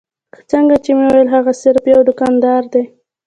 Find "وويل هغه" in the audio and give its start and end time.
1.07-1.51